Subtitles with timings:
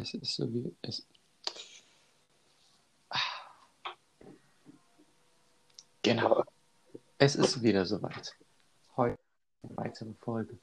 [0.00, 0.72] Es ist so wie.
[0.80, 1.04] Es...
[6.02, 6.44] Genau.
[7.18, 8.36] Es ist wieder soweit.
[8.96, 9.18] Heute
[9.64, 10.56] eine weitere Folge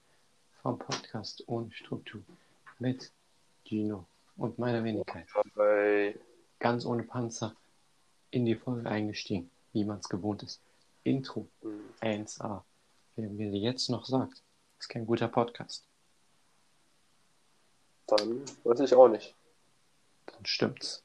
[0.62, 2.22] vom Podcast ohne Struktur
[2.80, 3.12] mit
[3.66, 5.28] Gino und meiner Wenigkeit.
[6.60, 7.54] Ganz ohne Panzer
[8.32, 10.62] in die Folge eingestiegen, wie man es gewohnt ist.
[11.04, 11.50] Intro,
[12.00, 12.64] 1a.
[13.18, 14.42] Wer mir jetzt noch sagt,
[14.80, 15.84] ist kein guter Podcast,
[18.08, 19.36] dann weiß ich auch nicht.
[20.28, 21.04] dann stimmt's.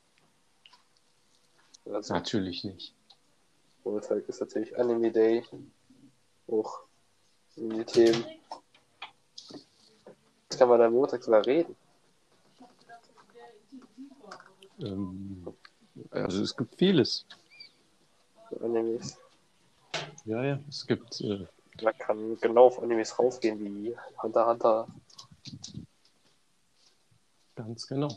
[1.86, 2.94] Also, Natürlich nicht.
[3.84, 5.44] Montag ist natürlich Anime Day.
[6.46, 6.82] Hoch
[7.56, 8.24] in die Themen.
[10.48, 11.76] Was kann man da montags mal reden?
[14.80, 15.46] Ähm,
[16.10, 17.26] also es gibt vieles.
[18.60, 19.16] Animes.
[20.24, 20.58] Ja, ja.
[20.68, 21.46] Es gibt äh,
[21.82, 24.88] Man kann genau auf Animes raufgehen, wie Hunter Hunter.
[27.62, 28.08] Ganz genau.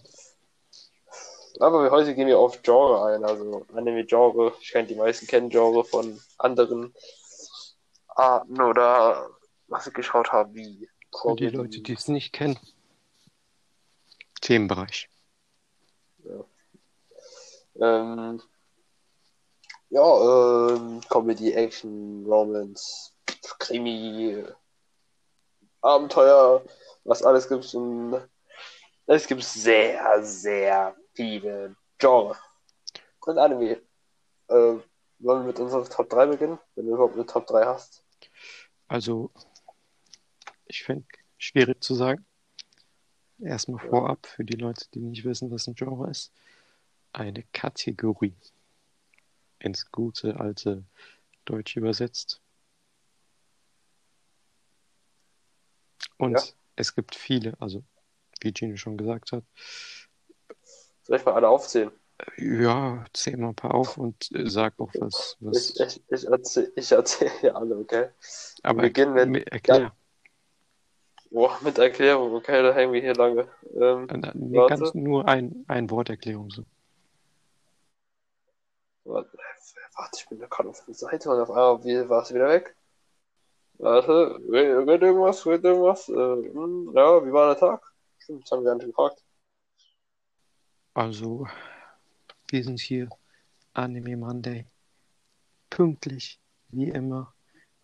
[1.59, 3.23] Aber heute gehen wir auf Genre ein.
[3.23, 4.53] Also Anime-Genre.
[4.59, 6.93] Ich denke, die meisten kennen Genre von anderen
[8.07, 9.29] Arten oder
[9.67, 10.89] was ich geschaut habe, wie
[11.21, 12.59] Für die Leute, die es nicht kennen.
[14.41, 15.09] Themenbereich.
[17.79, 18.41] Ähm,
[19.89, 23.11] ja, ähm, Comedy, Action, Romance,
[23.59, 24.43] Krimi,
[25.81, 26.63] Abenteuer,
[27.03, 28.21] was alles gibt's und
[29.05, 32.37] es gibt sehr, sehr viele Genres.
[33.21, 33.81] Und Anime.
[34.49, 34.53] Äh,
[35.19, 36.59] wollen wir mit unserer Top 3 beginnen?
[36.75, 38.03] Wenn du überhaupt eine Top 3 hast.
[38.87, 39.31] Also,
[40.65, 41.05] ich finde,
[41.37, 42.25] schwierig zu sagen.
[43.39, 43.89] Erstmal Ja.
[43.89, 46.31] vorab, für die Leute, die nicht wissen, was ein Genre ist,
[47.13, 48.35] eine Kategorie.
[49.59, 50.83] Ins gute alte
[51.45, 52.41] Deutsch übersetzt.
[56.17, 56.43] Und Ja.
[56.75, 57.83] es gibt viele, also
[58.43, 59.43] wie Gino schon gesagt hat,
[61.03, 61.91] Soll ich mal alle aufzählen?
[62.37, 66.27] ja, zähl mal ein paar auf und äh, sag auch was, was Ich, ich, ich
[66.27, 68.09] erzähle erzähl hier alle, okay?
[68.63, 69.93] aber beginnen mit- mit, erklär.
[71.31, 73.47] Boah, mit Erklärung, okay, da hängen wir hier lange.
[73.75, 76.63] Ähm, Äh, Nee, ganz nur ein, ein Worterklärung so.
[79.05, 79.37] Warte,
[79.95, 82.49] warte, ich bin da gerade auf der Seite und auf einmal wie- war es wieder
[82.49, 82.75] weg.
[83.77, 86.09] Warte, red red irgendwas, red irgendwas.
[86.09, 87.92] Äh, hm, ja, wie war der Tag?
[88.27, 89.23] Das haben wir gar nicht gefragt.
[90.93, 91.47] Also,
[92.49, 93.09] wir sind hier,
[93.73, 94.67] Anime Monday,
[95.69, 96.39] pünktlich,
[96.69, 97.33] wie immer,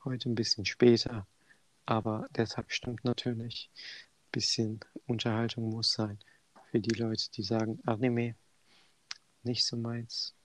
[0.04, 1.28] heute ein bisschen später,
[1.86, 3.72] aber Tag stimmt natürlich.
[4.32, 6.20] Bisschen Unterhaltung muss sein
[6.70, 8.36] für die Leute, die sagen, Anime,
[9.44, 10.36] nicht so meins.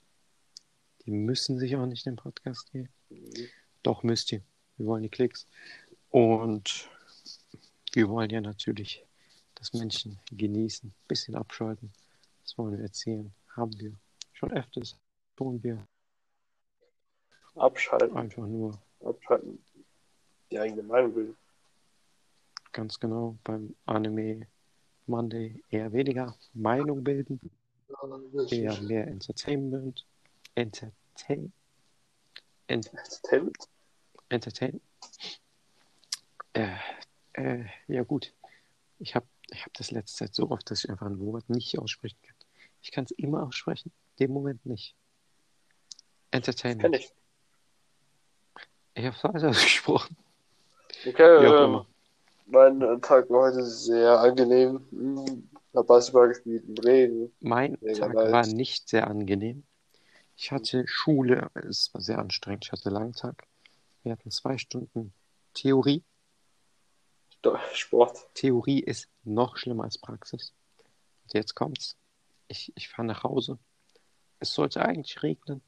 [1.04, 2.88] Die müssen sich auch nicht den Podcast geben.
[3.82, 4.42] Doch müsst ihr.
[4.76, 5.46] Wir wollen die Klicks.
[6.08, 6.88] Und
[7.92, 9.04] wir wollen ja natürlich,
[9.64, 11.90] dass Menschen genießen, ein bisschen abschalten.
[12.42, 13.32] Das wollen wir erzählen.
[13.56, 13.94] Haben wir
[14.34, 14.98] schon öfters.
[15.36, 15.88] Tun wir
[17.54, 19.64] Abschalten, einfach nur abschalten.
[20.50, 21.36] Die eigene Meinung bilden.
[22.72, 24.46] ganz genau beim Anime
[25.06, 27.40] Monday eher weniger Meinung bilden,
[28.50, 30.06] eher mehr Entertainment.
[30.54, 31.52] Entertain.
[32.66, 33.68] Ent Entertainment?
[34.28, 34.80] Entertain.
[36.52, 36.76] Äh,
[37.32, 38.34] äh, ja gut.
[38.98, 41.78] Ich habe ich hab das letzte Zeit so oft, dass ich einfach ein Wort nicht
[41.78, 42.36] aussprechen kann.
[42.82, 44.94] Ich kann es immer aussprechen, dem Moment nicht.
[46.30, 46.82] Entertainment.
[46.82, 47.12] Kenn ich.
[48.94, 50.16] Ich habe falsch ausgesprochen.
[51.06, 51.84] Okay, ähm,
[52.46, 54.86] mein äh, Tag war heute sehr angenehm.
[54.90, 57.32] Hm, hab Basketball gespielt im Regen.
[57.40, 58.32] Mein Mega Tag nice.
[58.32, 59.64] war nicht sehr angenehm.
[60.36, 62.66] Ich hatte Schule, es war sehr anstrengend.
[62.66, 63.46] Ich hatte einen langen Tag.
[64.02, 65.12] Wir hatten zwei Stunden
[65.54, 66.02] Theorie.
[67.72, 68.26] Sport.
[68.34, 70.52] Theorie ist noch schlimmer als Praxis.
[71.22, 71.96] Und jetzt kommt's.
[72.48, 73.58] Ich, ich fahre nach Hause.
[74.40, 75.62] Es sollte eigentlich regnen.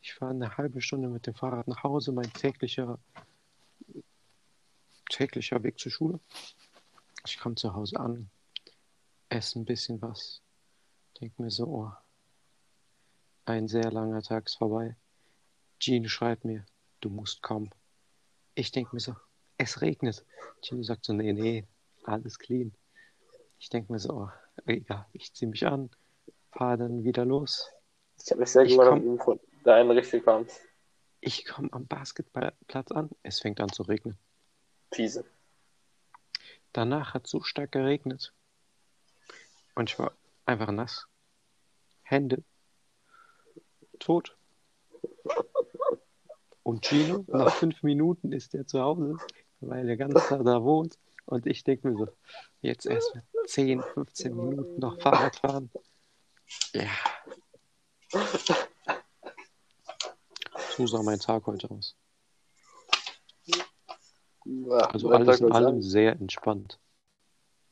[0.00, 2.98] Ich fahre eine halbe Stunde mit dem Fahrrad nach Hause, mein täglicher,
[5.08, 6.20] täglicher Weg zur Schule.
[7.24, 8.28] Ich komme zu Hause an,
[9.28, 10.42] esse ein bisschen was,
[11.20, 11.92] denke mir so, oh,
[13.44, 14.96] ein sehr langer Tag ist vorbei.
[15.78, 16.66] Gino schreibt mir,
[17.00, 17.70] du musst kommen.
[18.54, 19.14] Ich denke mir so,
[19.56, 20.24] es regnet.
[20.62, 21.66] Gino sagt so, nee, nee,
[22.04, 22.72] alles clean.
[23.58, 24.28] Ich denke mir so, oh,
[24.66, 25.90] egal, ich ziehe mich an,
[26.50, 27.70] fahre dann wieder los.
[28.22, 30.60] Ich habe mich sehr gewundert, ob du von der einen richtig kamst.
[31.20, 34.18] Ich komme am Basketballplatz an, es fängt an zu regnen.
[34.90, 35.24] Fiese.
[36.72, 38.32] Danach hat so stark geregnet.
[39.74, 40.12] Und ich war
[40.44, 41.06] einfach nass.
[42.02, 42.42] Hände.
[43.98, 44.36] Tot.
[46.62, 49.16] Und Gino, nach fünf Minuten ist er zu Hause,
[49.62, 50.98] weil er ganz klar da wohnt.
[51.26, 52.08] Und ich denke mir so,
[52.60, 53.14] jetzt erst
[53.46, 55.70] 10, 15 Minuten noch Fahrrad fahren.
[56.74, 56.90] Ja.
[60.76, 61.96] So sah mein Tag heute aus.
[64.44, 66.80] Ja, Also alles in allem sehr entspannt.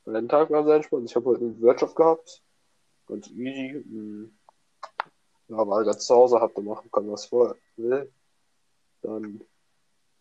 [0.05, 1.11] Mein Tag war sehr entspannt.
[1.11, 2.43] Ich habe heute einen Workshop gehabt.
[3.07, 4.31] Ganz easy.
[5.49, 8.13] Ja, mal ganz zu Hause hab da machen können, was ich vorher will.
[9.03, 9.43] Dann,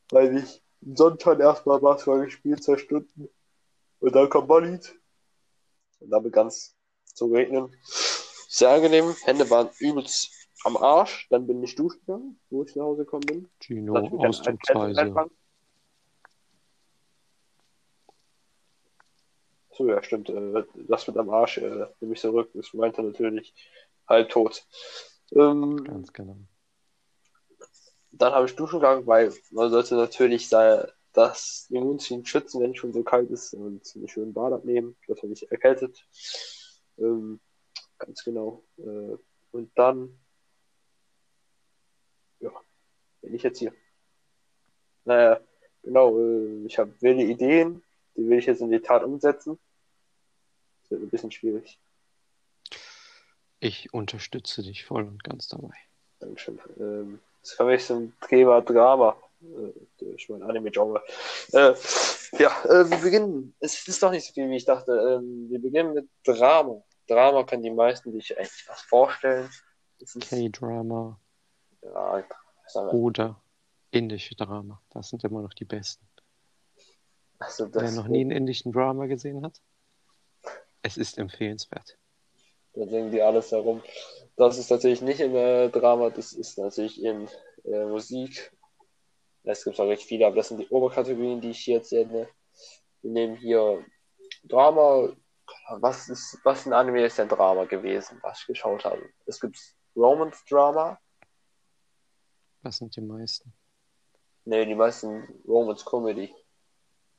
[0.09, 3.29] weil ich Sonntag erstmal Basketball gespielt, zwei Stunden.
[3.99, 4.95] Und dann kam Bolid.
[5.99, 7.75] Und dann begann es zu regnen.
[7.83, 9.15] Sehr angenehm.
[9.23, 10.31] Hände waren übelst
[10.63, 11.27] am Arsch.
[11.29, 13.49] Dann bin ich duschen gegangen, wo ich nach Hause gekommen bin.
[13.59, 15.29] Gino, Ausdrucksweise.
[19.71, 20.29] So, ja, stimmt.
[20.29, 22.49] Äh, das mit am Arsch äh, nehme ich zurück.
[22.53, 23.53] Das meinte natürlich
[24.07, 24.65] halb tot.
[25.31, 26.37] Ähm, Ganz genau.
[28.11, 30.49] Dann habe ich duschen gegangen, weil man sollte natürlich
[31.13, 35.21] das Immunsystem schützen, wenn es schon so kalt ist und einen schönen Bad abnehmen, dass
[35.21, 36.05] man nicht erkältet.
[36.97, 37.39] Ähm,
[37.97, 38.63] ganz genau.
[38.77, 39.17] Äh,
[39.51, 40.19] und dann,
[42.39, 42.51] ja,
[43.21, 43.73] bin ich jetzt hier.
[45.05, 45.39] Naja,
[45.83, 47.83] genau, äh, ich habe wilde Ideen,
[48.15, 49.59] die will ich jetzt in die Tat umsetzen.
[50.81, 51.79] Das wird ein bisschen schwierig.
[53.59, 55.73] Ich unterstütze dich voll und ganz dabei.
[56.19, 56.59] Dankeschön.
[56.79, 61.01] Ähm, das kann mich zum Thema Drama äh, durch mein Anime-Genre.
[61.53, 61.73] Äh,
[62.33, 63.55] ja, äh, wir beginnen.
[63.59, 64.91] Es ist doch nicht so viel, wie ich dachte.
[64.91, 66.81] Ähm, wir beginnen mit Drama.
[67.07, 69.49] Drama können die meisten sich eigentlich was vorstellen.
[69.99, 71.19] Ist, K-Drama
[71.81, 72.23] ja,
[72.91, 73.41] oder
[73.91, 74.81] indische Drama.
[74.91, 76.05] Das sind immer noch die besten.
[77.39, 79.61] also Wer noch nie einen indischen Drama gesehen hat,
[80.81, 81.97] es ist empfehlenswert.
[82.73, 83.81] Da singen die alles herum.
[84.35, 87.27] Das ist natürlich nicht immer Drama, das ist natürlich in
[87.65, 88.51] äh, Musik.
[89.43, 92.29] Es gibt auch recht viele, aber das sind die Oberkategorien, die ich hier jetzt nenne.
[93.01, 93.83] Wir nehmen hier
[94.43, 95.13] Drama.
[95.79, 99.09] Was ist, was ein Anime ist denn Drama gewesen, was ich geschaut habe?
[99.25, 99.57] Es gibt
[99.95, 100.99] Romance Drama.
[102.61, 103.51] Was sind die meisten?
[104.45, 106.33] Ne, die meisten Romance Comedy.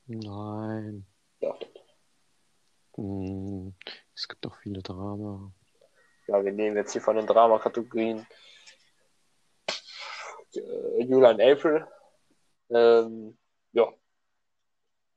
[0.06, 1.06] Nein.
[1.40, 1.54] Ja,
[2.96, 3.74] Hm,
[4.20, 5.50] es gibt auch viele Drama.
[6.26, 8.26] ja, wir nehmen jetzt hier von den Drama-Kategorien
[10.54, 11.86] äh, July und April.
[12.68, 13.38] Ähm,
[13.72, 13.88] ja.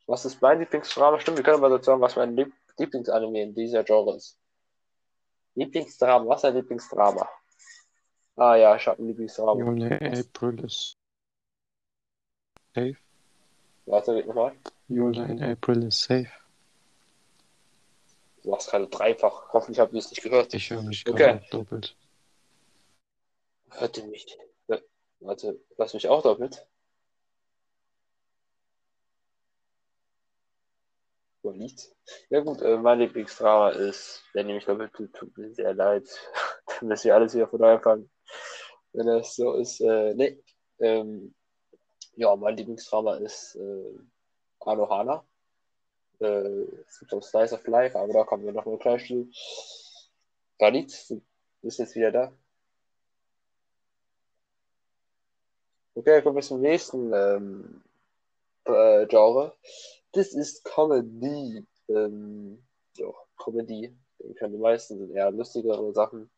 [0.07, 1.19] Was ist mein Lieblingsdrama?
[1.19, 4.39] Stimmt, wir können aber dazu sagen, was mein Lieb Lieblingsanime in dieser Genre ist.
[5.55, 7.27] Lieblingsdrama, was ist ein Lieblingsdrama?
[8.37, 9.53] Ah ja, ich habe ein Lieblingsdrama.
[9.53, 10.95] Your April is
[12.73, 12.97] safe.
[13.85, 14.55] Warte, nochmal.
[14.87, 16.31] In April is safe.
[18.43, 19.53] Du hast gerade dreifach.
[19.53, 20.53] Hoffentlich habt ihr es nicht gehört.
[20.53, 21.39] Ich höre mich Okay.
[21.49, 21.95] doppelt.
[23.71, 24.37] Hört ihr mich?
[25.21, 25.59] Warte,
[25.93, 26.67] du mich auch doppelt?
[31.41, 31.95] Wo liegt's?
[32.29, 36.07] Ja gut, äh, mein Lieblingsdrama ist, wenn ihr mich doppelt tut, tut mir sehr leid.
[36.79, 38.09] Dann müsst ihr alles wieder von neu anfangen.
[38.91, 40.41] Wenn das so ist, äh, nee.
[40.79, 41.33] Ähm,
[42.15, 43.99] ja, mein Lieblingsdrama ist äh,
[44.59, 45.25] Anohana.
[46.23, 49.29] Äh, es gibt auch Slice of Life, aber da kommen wir noch mal gleich zu.
[50.57, 50.91] Galit
[51.61, 52.33] ist jetzt wieder da.
[55.95, 57.83] Okay, kommen wir zum nächsten ähm,
[58.65, 59.55] äh, Genre.
[60.13, 61.65] Das ist Comedy.
[61.87, 62.63] Ähm,
[62.97, 63.95] ja, Comedy.
[64.19, 66.29] Ich denke, die meisten sind eher lustigere Sachen.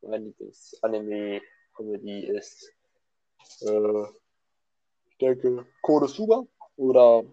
[0.00, 2.72] Mein Lieblings-Anime-Comedy ist,
[3.60, 4.04] äh,
[5.10, 7.24] ich denke, Konosuba oder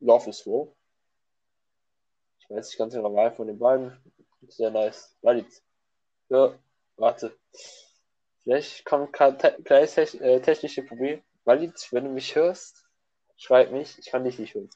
[0.00, 0.68] Love is War.
[2.48, 3.96] Ich weiß nicht ganz genau, wer von den beiden.
[4.48, 5.14] Sehr nice.
[5.20, 5.46] Walid.
[6.30, 6.54] Ja,
[6.96, 7.36] warte.
[8.42, 11.22] Vielleicht kommt kein te äh, technische Problem.
[11.44, 12.86] Walid, wenn du mich hörst,
[13.36, 13.98] schreib mich.
[13.98, 14.70] Ich kann dich nicht hören.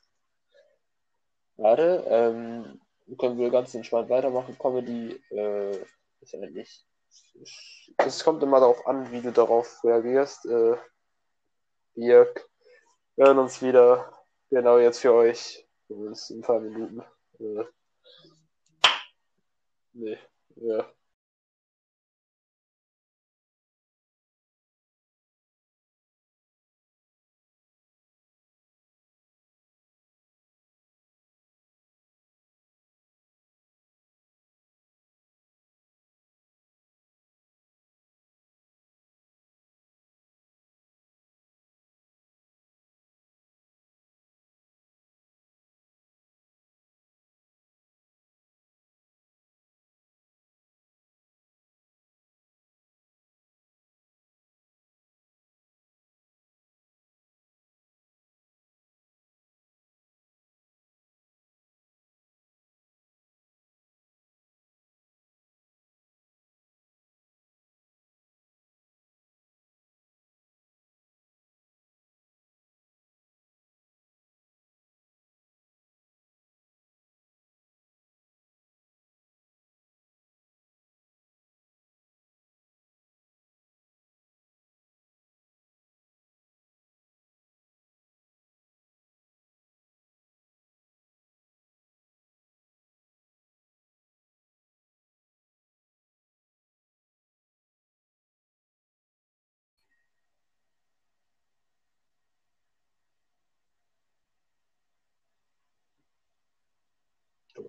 [1.57, 2.81] Warte, ähm,
[3.19, 4.59] können wir ganz entspannt weitermachen.
[4.59, 5.79] Comedy, äh,
[6.21, 6.87] ist nicht.
[7.97, 10.45] Es kommt immer darauf an, wie du darauf reagierst.
[10.45, 10.77] Äh,
[11.95, 12.33] wir
[13.17, 14.13] hören uns wieder
[14.51, 15.67] genau jetzt für euch.
[15.89, 17.03] In ein paar Minuten.
[17.43, 17.65] Äh,
[19.95, 20.19] nee,
[20.57, 20.93] ja.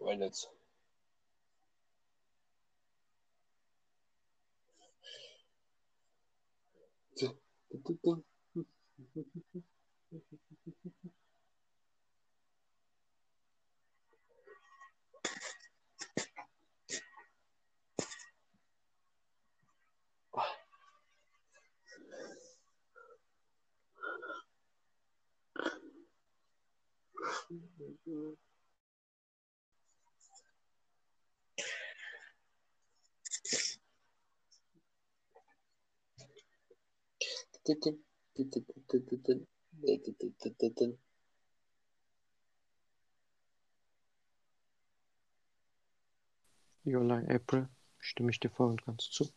[0.04, 0.34] Du mein
[46.86, 49.30] July, April, stimme ich dir voll und ganz zu.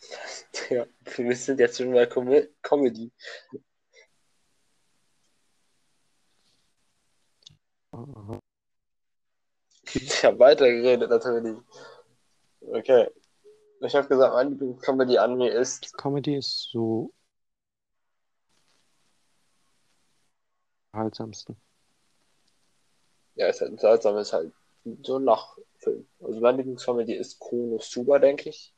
[0.70, 2.30] Ja, wir sind jetzt schon mal Com
[2.62, 3.10] Comedy.
[9.94, 11.56] Ich habe weitergeredet natürlich.
[12.60, 13.08] Okay.
[13.80, 15.96] Ich habe gesagt, mein Lieblings-Comedy-Anime ist.
[15.96, 17.12] Comedy ist so
[20.98, 21.56] unterhaltsamsten.
[23.34, 24.52] Ja, ist halt unterhaltsam, ist halt
[25.02, 26.08] so ein Nachfilm.
[26.20, 28.74] Also mein Lieblingscomedy ist Konosuba, denke ich.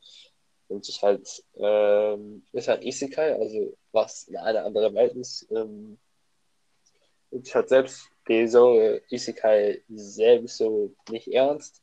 [0.69, 5.47] Und sich halt, ähm, ist halt Isekai, also was in einer anderen Welt ist.
[5.51, 5.99] Ähm,
[7.31, 11.83] und ich halt selbst die so Isekai selbst so nicht ernst.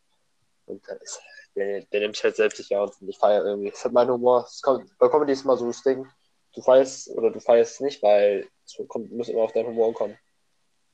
[0.65, 1.19] Und dann ist
[1.55, 3.69] der, der nimmt sich halt selbst nicht ernst und ich feiere irgendwie.
[3.69, 4.45] Das ist halt mein Humor.
[4.47, 6.07] Es kommt, bei Comedy ist immer so das Ding.
[6.53, 9.93] Du feierst oder du feierst es nicht, weil es kommt, muss immer auf deinen Humor
[9.93, 10.17] kommen.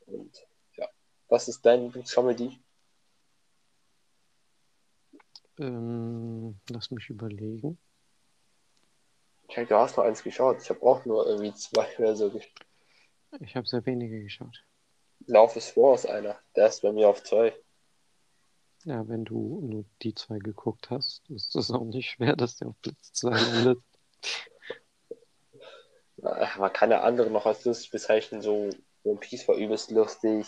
[0.08, 0.46] Und
[0.76, 0.88] ja.
[1.30, 2.60] Was ist dein Lieblingscomedy?
[5.60, 7.78] Ähm, lass mich überlegen.
[9.48, 10.62] Ich denke, du hast nur eins geschaut.
[10.62, 12.66] Ich habe auch nur irgendwie zwei oder so geschaut.
[13.40, 14.64] Ich habe sehr wenige geschaut.
[15.26, 16.38] Lauf is War ist einer.
[16.56, 17.54] Der ist bei mir auf zwei.
[18.86, 22.70] Ja, wenn du nur die zwei geguckt hast, ist das auch nicht schwer, dass der
[22.70, 23.84] auf Platz 2 landet.
[26.58, 28.42] Man kann ja andere noch als lustig bezeichnen.
[28.42, 28.70] So
[29.04, 30.48] One Piece war übelst lustig.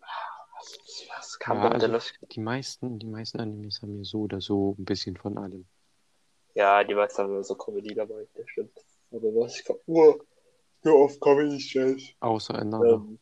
[0.00, 2.18] Was, was kam Ja, da also Lust?
[2.32, 5.66] die meisten, die meisten Animes haben ja so oder so ein bisschen von allem.
[6.54, 8.26] Ja, die meisten haben so Comedy dabei.
[8.34, 8.76] Das stimmt.
[9.10, 10.24] Aber was ich nur,
[10.82, 12.16] nur auf Comedy stellt.
[12.20, 12.94] Außer Another.
[12.94, 13.18] Ähm,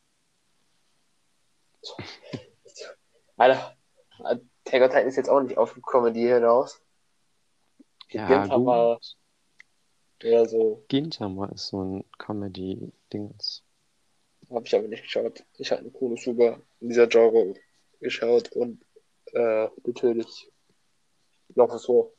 [3.36, 3.76] Alter,
[4.20, 6.80] on Titan ist jetzt auch nicht auf Comedy hinaus.
[8.10, 9.16] Ja, Gintama gut.
[10.20, 13.64] eher so, Gintama ist so ein Comedy-Dingens.
[14.52, 15.44] Habe ich aber nicht geschaut.
[15.58, 17.54] Ich habe einen Konosuba in dieser Genre
[18.00, 18.84] geschaut und
[19.32, 20.50] äh, natürlich
[21.48, 22.10] is War.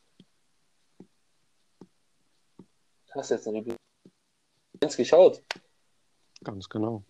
[3.12, 5.44] Hast du jetzt eine Lieblings geschaut?
[6.44, 7.04] Ganz genau.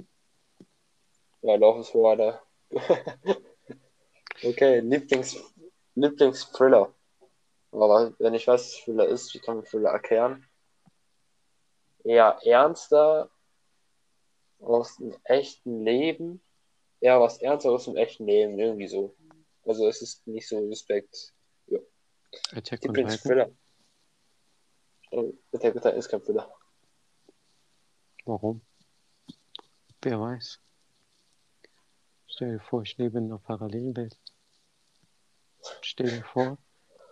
[1.42, 2.42] Ja, Love is War, da.
[4.44, 5.38] Okay, Lieblings,
[5.96, 6.94] Lieblingsthriller.
[7.72, 10.46] Aber wenn ich weiß, was Thriller ist, wie kann man Thriller erklären?
[12.04, 13.30] Eher ernster
[14.64, 16.42] aus dem echten Leben.
[17.00, 19.16] Eher was ernster aus dem echten Leben, irgendwie so.
[19.66, 21.34] Also es ist nicht so Respekt.
[22.52, 22.96] Attack on Titan.
[22.96, 23.52] Lieblingsthriller.
[25.12, 26.54] Oh, Attack on Titan ist kein Thriller.
[28.26, 28.62] Warum?
[30.02, 30.60] Wer weiß.
[32.28, 34.18] Stell dir vor, ich lebe in einer Parallelwelt.
[35.82, 36.58] Stell dir vor,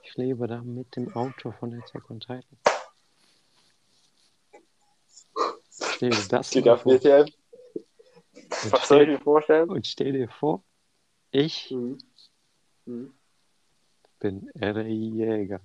[0.04, 2.58] ich lebe da mit dem Autor von Attack on Titan.
[5.70, 7.26] Stell dir das vor.
[8.64, 9.70] Und Was soll ich stell, mir vorstellen?
[9.70, 10.64] und stell dir vor,
[11.32, 11.98] ich Mhm.
[12.86, 13.14] Mhm.
[14.20, 15.10] bin R.I.
[15.16, 15.62] Jäger.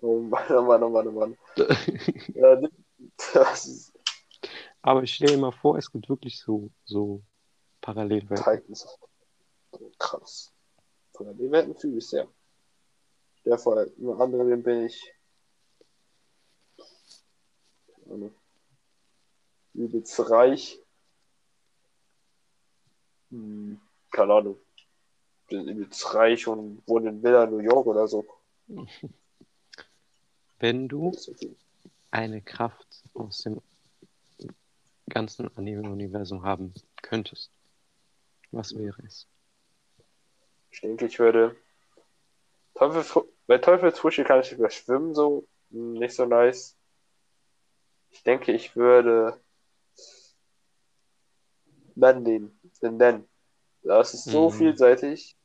[0.00, 1.36] Oh Mann, oh Mann, oh Mann, oh Mann.
[2.34, 2.60] Ja,
[3.32, 3.92] das ist
[4.82, 7.22] Aber ich stell dir mal vor, es gibt wirklich so, so
[7.80, 8.36] Parallelwelten.
[8.44, 8.98] Titans.
[9.98, 10.52] Krass.
[11.14, 12.28] Von den Welten fühle ich sehr.
[13.44, 15.12] Der vor nur anderen bin ich.
[17.94, 18.34] keine Ahnung,
[19.74, 20.80] Übelst reich.
[23.30, 24.56] Hm, keine Ahnung.
[25.48, 28.24] Bin übelst reich und wohne in Villa New York oder so.
[30.58, 31.54] Wenn du okay.
[32.10, 33.60] eine Kraft aus dem
[35.08, 37.50] ganzen Anime-Universum haben könntest,
[38.52, 39.26] was wäre es?
[40.70, 41.56] Ich denke, ich würde.
[42.74, 45.46] Teufel, bei Teufelsfrüchte kann ich über schwimmen, so.
[45.70, 46.76] Hm, Nicht so nice.
[48.10, 49.40] Ich denke, ich würde.
[51.96, 52.58] Nehmen.
[52.82, 53.28] Den Nen.
[53.82, 54.52] Das ist so Mhm.
[54.54, 55.36] vielseitig.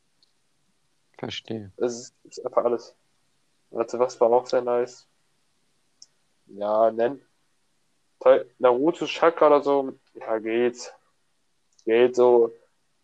[1.17, 1.71] Verstehe.
[1.77, 2.95] Es ist, einfach alles.
[3.71, 5.07] Warte, was war auch sehr nice?
[6.47, 7.21] Ja, Nen.
[8.19, 9.93] Teu- Naruto Chakra oder so.
[10.13, 10.93] Ja, geht.
[11.85, 12.51] Geht so.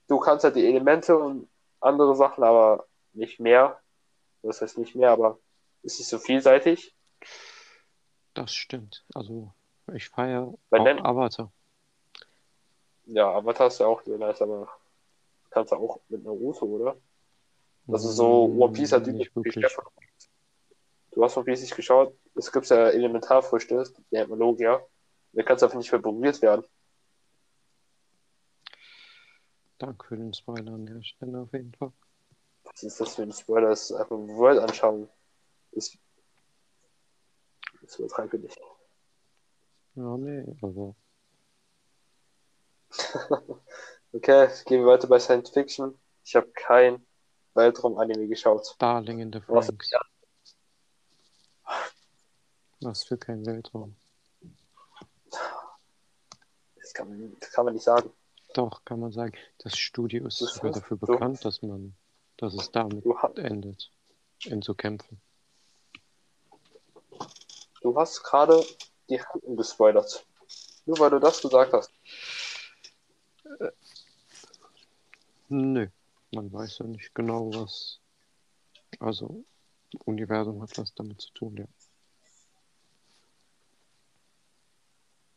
[0.08, 1.48] Du kannst halt die Elemente und
[1.80, 3.80] andere Sachen, aber nicht mehr.
[4.44, 5.40] Das heißt nicht mehr, aber
[5.84, 6.94] es ist so vielseitig.
[8.34, 9.06] Das stimmt.
[9.14, 9.54] Also,
[9.94, 11.52] ich feiere Avatar.
[13.08, 14.68] Ja, Avatar ist ja auch nice, aber
[15.50, 16.98] kannst du auch mit Naruto, oder?
[17.88, 19.66] Das ist so, One Piece hat die nicht wirklich.
[21.12, 22.18] Du hast One Piece nicht geschaut.
[22.34, 24.86] Es gibt ja Elementarfrüchte, die nennt man Logia.
[25.34, 26.66] Da kannst du einfach nicht mehr berührt werden.
[29.78, 31.92] Danke für den Spoiler an der Stelle auf jeden Fall.
[32.64, 33.70] Was ist das für ein Spoiler?
[33.70, 35.10] Das ist einfach eine World-Anschauung.
[35.74, 35.98] Das,
[37.82, 38.60] das übertreibe ich nicht.
[39.96, 40.96] Ja, nee, aber
[44.14, 46.00] Okay, gehen wir weiter bei Science Fiction.
[46.24, 47.06] Ich habe kein
[47.54, 48.74] Weltraum-Anime geschaut.
[48.80, 49.66] Darling in the Was?
[49.66, 49.92] Franks.
[52.80, 53.96] Was für kein Weltraum.
[56.80, 58.10] Das kann man, das kann man nicht sagen.
[58.54, 59.34] Doch, kann man sagen.
[59.58, 61.94] Das Studio ist Das sogar dafür du- bekannt, dass man,
[62.38, 63.92] dass es damit Du, ha- endet.
[64.46, 65.20] In so Kämpfen.
[67.82, 68.64] du hast gerade
[69.10, 70.26] die Handlung gespoilert.
[70.86, 71.92] Nur weil du das gesagt hast.
[75.50, 75.88] Nö,
[76.32, 78.00] man weiß ja nicht genau, was.
[79.00, 79.44] Also,
[80.06, 81.66] Universum hat was damit zu tun, ja.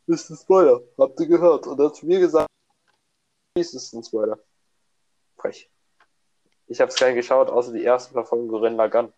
[0.07, 0.81] Ist ein Spoiler.
[0.97, 1.67] Habt ihr gehört?
[1.67, 2.49] Und hat mir gesagt,
[3.55, 4.39] dies ist ein Spoiler.
[5.37, 5.69] Frech.
[6.67, 9.13] Ich habe es gern geschaut, außer die ersten paar Folgen Gurren Lagann.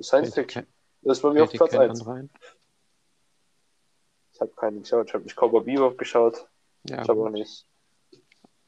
[0.00, 0.66] Science Fiction.
[1.02, 2.00] Das ist bei mir auf Platz kein 1.
[2.00, 2.30] anderer ein?
[4.40, 5.06] Ich habe keinen geschaut.
[5.08, 6.48] Ich habe nicht Cowboy Bebop geschaut.
[6.88, 7.66] Ja, Ich habe auch nicht.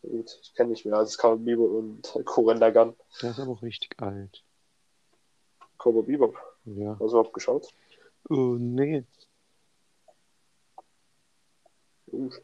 [0.03, 0.97] Gut, ich kenne nicht mehr.
[0.97, 2.95] Also es Cowboy Bebop und Gurren Lagann.
[3.23, 4.45] der ist aber auch richtig alt.
[5.79, 6.37] Cowboy Bebop.
[6.67, 6.91] Ja.
[6.93, 7.69] Hast du überhaupt geschaut?
[8.29, 9.05] Oh, nee.
[12.11, 12.43] Gut.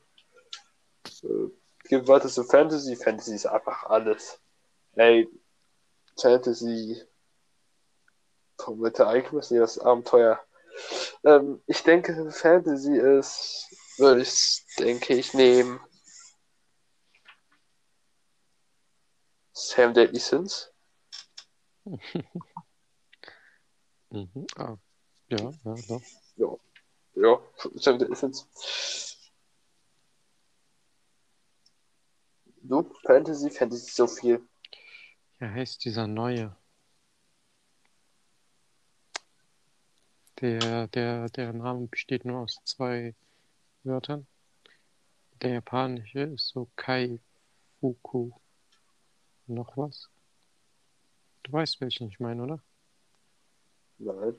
[1.23, 1.51] Äh,
[1.85, 2.97] geht weiter zu Fantasy.
[2.97, 4.41] Fantasy ist einfach alles.
[4.95, 5.29] Ey,
[6.19, 7.03] Fantasy.
[8.75, 10.41] Mit der Ereignis, das Abenteuer.
[11.25, 15.81] Ähm, ich denke, Fantasy ist, würde ich, denke ich, nehmen.
[19.53, 20.73] Sam Deadly Sins.
[24.11, 24.47] Mhm.
[24.57, 24.79] Ah.
[25.29, 26.59] Ja, ja, doch.
[27.15, 27.41] Ja,
[27.75, 28.49] Sam Deadly Sins.
[32.63, 34.49] Du, Fantasy, Fantasy so viel.
[35.41, 36.57] Ja, heißt dieser neue.
[40.41, 43.15] Der, der, der Name besteht nur aus zwei
[43.83, 44.27] Wörtern.
[45.43, 47.21] Der japanische ist so Kai
[47.81, 48.31] Fuku.
[49.47, 50.09] Noch was?
[51.43, 52.63] Du weißt, welchen ich meine, oder?
[53.99, 54.37] Nein.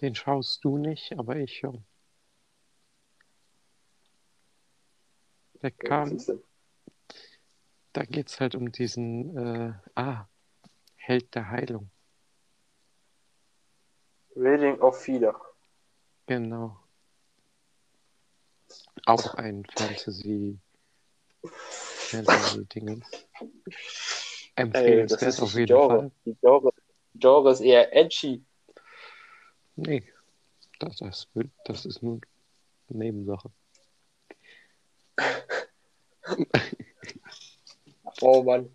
[0.00, 1.84] Den schaust du nicht, aber ich schon.
[5.62, 6.18] Der kam,
[7.94, 10.26] da geht's halt um diesen, äh, ah,
[10.96, 11.90] Held der Heilung.
[14.36, 15.34] Reading of Feeder.
[16.26, 16.76] Genau.
[19.06, 20.58] Auch ein Fantasy,
[21.42, 23.04] Fantasy-Dingen.
[23.40, 25.98] Ey, das Empfehlenswert ist auf jeden Genre.
[25.98, 26.10] Fall.
[26.24, 26.72] Die Genre,
[27.14, 28.44] Genre ist eher edgy.
[29.76, 30.04] Nee,
[30.78, 31.28] das, das,
[31.64, 32.20] das ist nur
[32.88, 33.50] Nebensache.
[38.20, 38.70] Oh Mann.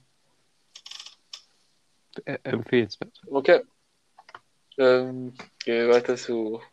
[2.25, 3.21] Äh, empfehlenswert.
[3.27, 3.61] Okay.
[4.77, 5.33] Ähm,
[5.69, 6.63] gehen wir weiter zu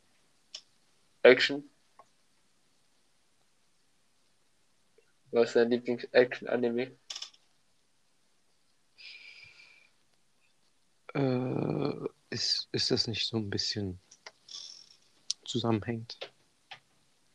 [1.22, 1.68] Action.
[5.32, 6.96] Was ist dein Lieblings-Action-Anime?
[11.12, 14.00] Äh, ist, ist das nicht so ein bisschen
[15.44, 16.32] zusammenhängt?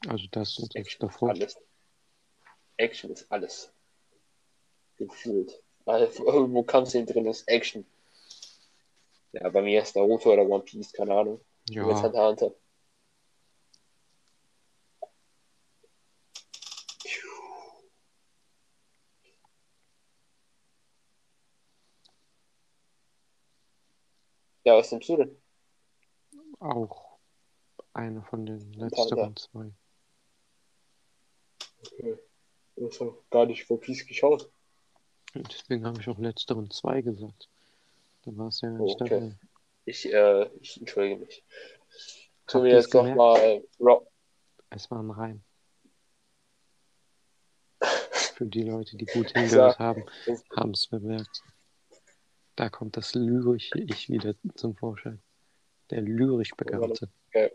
[0.07, 1.29] Also das und Action davor.
[1.29, 1.59] alles.
[2.77, 3.71] Action ist alles.
[4.97, 5.61] Gefühlt.
[5.85, 7.85] Also, irgendwo kannst du ihn drin ist Action.
[9.33, 11.39] Ja, bei mir ist Naruto oder One Piece, keine Ahnung.
[11.71, 11.87] Ja.
[11.87, 12.51] Ja, Hunter Hunter.
[24.63, 25.37] Ja, was nimmst du denn?
[26.59, 27.17] auch
[27.93, 29.71] eine von den letzteren zwei.
[31.79, 32.17] Okay.
[32.75, 34.51] Du hast noch gar nicht One Piece geschaut.
[35.33, 37.49] Deswegen habe ich auch letzteren zwei gesagt.
[38.23, 39.09] Da war es ja Oh, nicht okay.
[39.09, 39.35] dabei.
[39.91, 41.43] Ich, äh, ich entschuldige mich.
[42.47, 43.17] Tun wir jetzt noch gemerkt?
[43.17, 44.07] mal Rock.
[44.69, 45.43] Es war ein Reim.
[48.35, 50.05] Für die Leute, die gut hingehört haben,
[50.55, 51.43] haben es bemerkt.
[52.55, 55.21] Da kommt das lyrische Ich wieder zum Vorschein.
[55.89, 57.09] Der lyrisch Begabte.
[57.27, 57.51] Okay,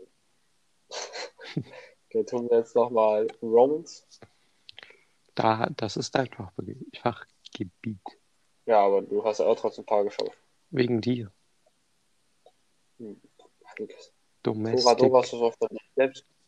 [2.27, 4.07] tun wir jetzt nochmal Romans.
[5.33, 6.29] Da, das ist dein
[7.01, 7.99] Fachgebiet.
[8.67, 10.37] Ja, aber du hast ja auch trotzdem ein paar geschaut.
[10.69, 11.31] Wegen dir.
[14.43, 15.51] Domestic, so.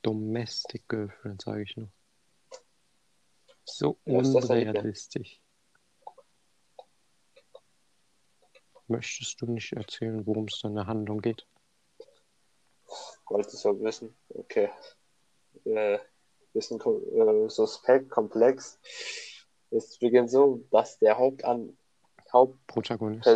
[0.01, 1.89] Domestic Girlfriend, sage ich nur.
[3.65, 5.41] So unrealistisch.
[8.88, 11.45] Möchtest du nicht erzählen, worum es in der Handlung geht?
[13.27, 14.15] Wolltest du wissen?
[14.29, 14.69] Okay.
[15.65, 15.99] Äh,
[16.53, 18.79] bisschen äh, suspekt, komplex.
[19.69, 21.77] Es beginnt so, dass der Hauptan
[22.33, 23.27] Hauptperson, Protagonist.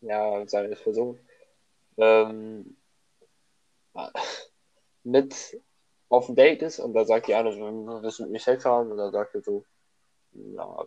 [0.00, 1.18] ja, seine Person,
[1.98, 2.76] ähm,
[5.04, 5.60] mit
[6.08, 8.40] auf dem Date ist und da sagt die eine so, "Hm, willst du mit mir
[8.40, 8.90] Sex haben?
[8.90, 9.64] Und dann sagt er so,
[10.32, 10.86] ja,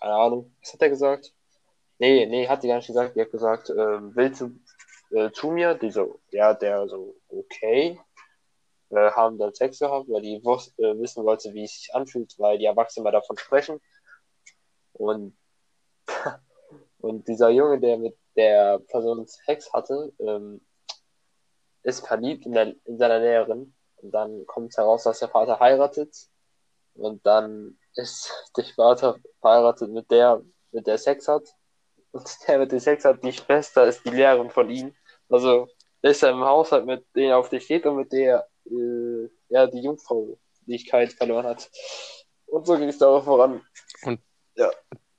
[0.00, 0.54] keine Ahnung.
[0.62, 1.32] Was hat er gesagt?
[1.98, 3.16] Nee, nee, hat die gar nicht gesagt.
[3.16, 4.50] Die hat gesagt, ähm, willst du
[5.10, 5.74] äh, zu mir?
[5.74, 8.00] Die so, ja, der so, okay.
[8.90, 12.34] Äh, haben dann Sex gehabt, weil die wus äh, wissen wollte, wie es sich anfühlt,
[12.38, 13.80] weil die Erwachsenen mal davon sprechen.
[14.92, 15.36] Und,
[16.98, 20.60] und dieser Junge, der mit der Person Sex hatte, ähm,
[21.82, 23.74] ist verliebt in, der, in seiner Lehrerin.
[23.96, 26.14] Und dann kommt heraus, dass der Vater heiratet.
[26.94, 30.42] Und dann ist der Vater verheiratet mit der,
[30.72, 31.48] mit der Sex hat.
[32.12, 34.94] Und der mit der Sex hat, die Schwester ist die Lehrerin von ihm.
[35.28, 35.68] Also
[36.02, 39.82] ist er im Haushalt mit denen auf dich steht und mit der äh, ja die
[39.82, 41.70] Jungfräulichkeit verloren hat.
[42.46, 43.62] Und so ging es darauf voran.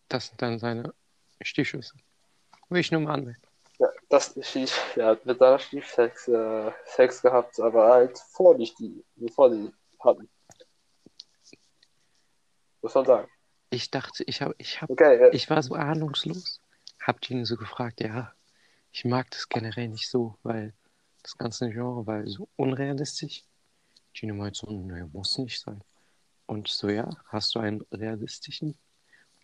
[0.07, 0.93] Das sind dann seine
[1.41, 1.95] Stichschüsse.
[2.69, 3.41] Will ich nur mal anmerken.
[3.77, 8.65] Ja, das Stief, er hat mit seiner Stiefsex äh, Sex gehabt, aber halt vor die
[8.65, 10.29] Stief, bevor die hatten.
[12.81, 13.29] Muss man sagen.
[13.69, 16.61] Ich dachte, ich habe, ich habe, Okay, äh, ich war so ahnungslos.
[17.01, 18.33] Hab Gene so gefragt, ja,
[18.91, 20.73] ich mag das generell nicht so, weil
[21.21, 23.43] das ganze Genre, weil so unrealistisch.
[24.13, 25.83] Gino meint so, naja, muss nicht sein.
[26.45, 28.77] Und ich so, ja, hast du einen realistischen?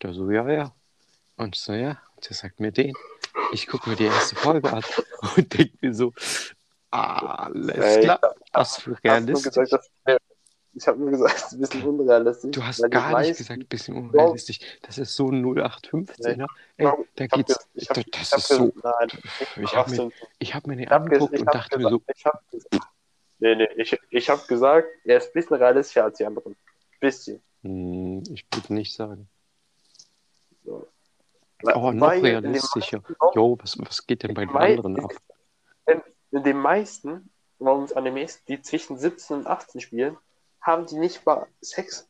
[0.02, 0.74] Der so, ja, ja.
[1.42, 1.98] Und ich so, ja.
[2.28, 2.94] Der sagt mir den.
[3.52, 4.84] Ich gucke mir die erste Folge an
[5.36, 6.14] und denke mir so,
[6.92, 8.20] alles Ey, klar,
[8.54, 9.52] was für ich realistisch.
[9.54, 10.18] gesagt, dass, äh,
[10.74, 12.52] ich habe nur gesagt, es ist ein bisschen unrealistisch.
[12.52, 14.60] Du hast gar nicht meisten- gesagt, bisschen unrealistisch.
[14.84, 16.46] Das ist so ein 0815er.
[16.78, 17.58] Ey, Ja, da Ich geht's.
[17.58, 18.74] ge- ich hab, da- ich das hab ist so.
[18.84, 19.10] Nein,
[19.62, 20.14] Ich habe mir, 18.
[20.40, 22.76] ich hab mir den Ich angeguckt ich und dachte mir so, gesagt- Ich hab gesagt,
[23.40, 26.56] nee, nee, ich, ich habe gesagt, er ist ein bisschen realistischer als die anderen.
[27.00, 27.42] Bisschen.
[27.64, 29.28] hm, ich würde nicht sagen.
[31.64, 33.02] Oh, noch Weil realistischer.
[33.36, 35.12] Jo, was, was geht denn bei den anderen ab?
[35.88, 40.18] in, in den meisten Romance-Animes, die zwischen 17 und 18 spielen,
[40.62, 42.08] haben die nicht mal Sex.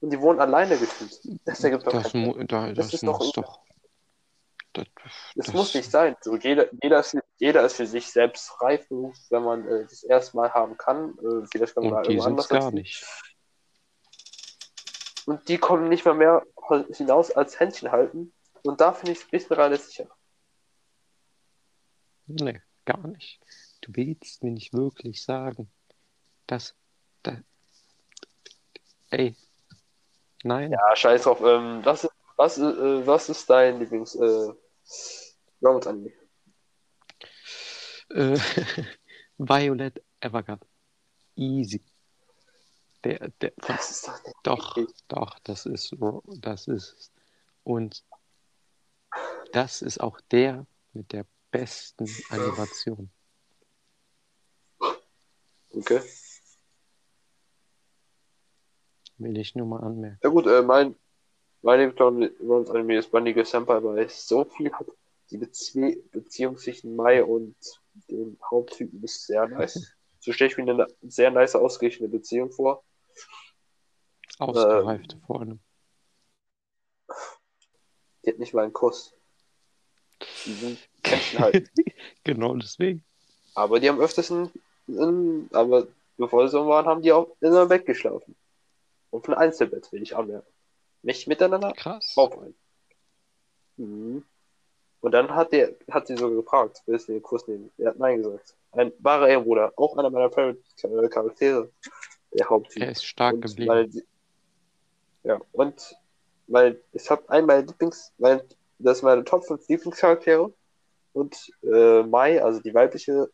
[0.00, 1.18] Und die wurden alleine gefühlt.
[1.44, 3.60] Das ergibt doch Das, da, Das das, ist doch muss doch.
[4.74, 4.84] Das,
[5.34, 6.16] Das, das- muss nicht sein.
[6.20, 10.02] So, jeder, jeder, ist, jeder ist für sich selbst reif genug, wenn man äh, das
[10.04, 11.16] erste Mal haben kann.
[11.18, 12.74] Äh, vielleicht kann man da Und die irgendwo sind anders es gar setzen.
[12.74, 13.04] nicht.
[15.26, 16.42] Und die kommen nicht mal mehr
[16.90, 18.32] hinaus als Händchen halten.
[18.66, 20.08] Und da finde ich es ein bisschen realistischer.
[22.26, 23.40] Nee, gar nicht.
[23.80, 25.70] Du willst mir nicht wirklich sagen,
[26.46, 26.74] dass.
[27.22, 27.38] dass
[29.10, 29.36] ey.
[30.42, 30.72] Nein.
[30.72, 31.40] Ja, scheiß drauf.
[31.40, 34.52] Ähm, was, ist, was, äh, was ist dein Lieblings äh,
[35.62, 36.12] Romance-Anime?
[38.10, 38.38] Äh,
[39.38, 40.68] Violet Evergarden.
[41.36, 41.82] Easy.
[43.04, 44.76] Der, der, von, Das ist doch nicht doch,
[45.08, 45.94] doch, das ist,
[46.40, 47.12] das ist.
[47.62, 48.04] Und
[49.52, 53.10] das ist auch der mit der besten Animation.
[55.70, 56.00] Okay.
[59.18, 60.18] Will ich nur mal anmerken.
[60.22, 60.94] Ja gut, äh, mein,
[61.62, 64.86] mein Lieblings-Romance-Anime ist Bunny Senpai, weil es so viel hat.
[65.30, 67.56] Die Bezie Beziehung zwischen Mai und
[68.08, 69.92] dem Haupttypen ist sehr nice.
[70.20, 72.84] So stelle ich mir eine sehr nice ausgeglichene Beziehung vor.
[74.38, 75.60] Ausgereift vor allem.
[78.24, 79.14] Die hat nicht mal einen Kuss.
[80.46, 81.70] Die sind Menschen halt.
[82.24, 83.04] genau deswegen.
[83.54, 84.50] Aber die haben öfters in,
[84.86, 88.36] in, aber bevor sie so waren, haben die auch in einem Bett geschlafen.
[89.10, 90.46] Auf einem Einzelbett, will ich anmerken.
[91.02, 92.12] Nicht miteinander Krass.
[92.16, 92.54] auf ein.
[93.76, 94.24] Mhm.
[95.00, 97.70] Und dann hat der, hat sie so gefragt, willst du den Kuss nehmen?
[97.78, 98.54] Er hat nein gesagt.
[98.72, 101.70] Ein wahrer Ehrenbruder, auch einer meiner Favorite Charaktere,
[102.32, 102.82] der Haupttyp.
[102.82, 103.90] Er ist stark Und geblieben.
[103.90, 104.04] Die-
[105.22, 105.96] ja, und
[106.48, 108.44] weil ich habe einen meiner Lieblings, weil
[108.78, 110.52] das ist meine Top 5 Lieblingscharaktere
[111.12, 113.30] und äh, Mai, also die weibliche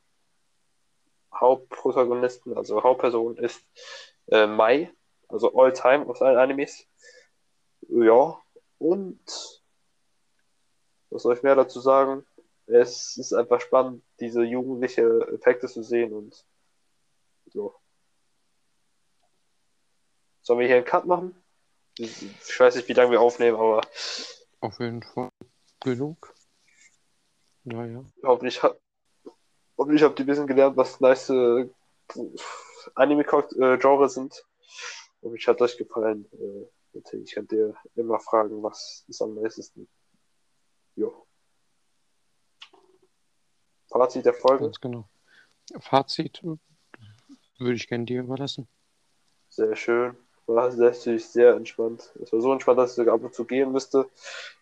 [1.35, 3.65] Hauptprotagonistin, also Hauptperson ist
[4.29, 4.93] äh, Mai,
[5.29, 6.87] also All Time aus allen Animes.
[7.89, 8.41] Ja,
[8.79, 9.63] und
[11.11, 12.25] was soll ich mehr dazu sagen?
[12.67, 15.03] Es ist einfach spannend, diese jugendliche
[15.33, 16.47] Effekte zu sehen und
[17.53, 17.69] ja.
[20.43, 21.35] Sollen wir hier einen Cut machen?
[21.99, 23.83] Ich weiß nicht, wie lange wir aufnehmen, aber
[24.63, 25.31] Auf jeden Fall
[25.81, 26.35] genug.
[27.65, 28.05] Naja.
[28.23, 28.77] hoffentlich, ha-
[29.77, 31.69] hoffentlich habt ihr ein bisschen gelernt, was nice äh,
[32.95, 34.47] Anime-Genre sind.
[35.21, 36.29] Hoffentlich hat euch gefallen.
[36.33, 39.89] Äh, natürlich könnt ihr immer fragen, was ist am nicesten.
[40.95, 41.27] Jo.
[43.91, 44.65] Fazit der Folge.
[44.65, 45.09] Ganz genau.
[45.81, 46.57] Fazit äh,
[47.59, 48.69] würde ich gerne dir überlassen.
[49.49, 50.17] Sehr schön.
[50.47, 52.13] War natürlich sehr entspannt.
[52.21, 54.11] Es war so entspannt, dass ich sogar ab und zu gehen müsste.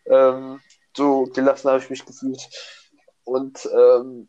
[0.05, 0.61] Ähm,
[0.97, 2.49] so gelassen habe ich mich gefühlt.
[3.25, 4.29] Und ähm,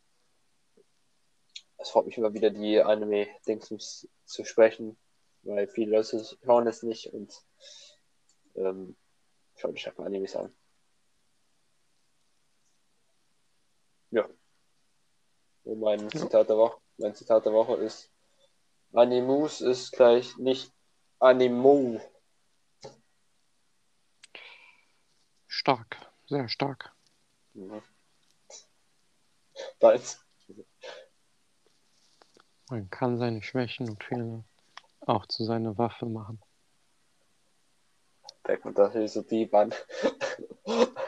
[1.78, 4.98] es freut mich immer wieder, die Anime-Dings zu sprechen,
[5.44, 7.34] weil viele Leute hören es nicht und
[8.56, 8.96] ähm,
[9.56, 10.54] schaut euch einfach Animes an.
[14.12, 14.30] Ja.
[15.64, 16.10] Und mein.
[16.10, 18.12] Zitat der Woche, mein Zitat der Woche ist
[18.94, 20.74] Animus ist gleich nicht
[21.22, 22.02] Animo.
[25.48, 25.98] Stark.
[26.26, 26.92] Sehr stark.
[27.54, 27.84] Mhm.
[29.80, 30.20] Deins.
[32.70, 34.44] Man kann seine Schwächen und Fehler
[35.02, 36.42] auch zu seiner Waffe machen.
[38.48, 39.74] Denkt man natürlich so deep an.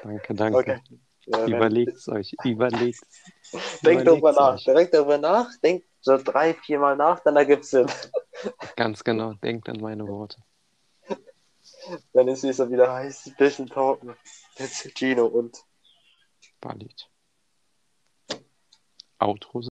[0.04, 0.58] Danke, danke.
[0.60, 0.82] Okay.
[1.26, 2.36] Ja, Überlegt's euch.
[2.44, 3.02] Überlegt's.
[3.84, 4.56] Denkt darüber nach.
[4.56, 4.66] euch.
[4.66, 5.50] Denkt darüber nach.
[5.64, 7.88] Denkt so drei, viermal nach, dann ergibt's Sinn.
[8.76, 9.34] Ganz genau.
[9.34, 10.38] Denkt an meine Worte.
[12.14, 14.16] Wenn es wieder wieder heißt, bisschen.
[14.58, 15.64] Jetzt Gino und
[16.62, 17.10] Balit.
[19.20, 19.62] Outro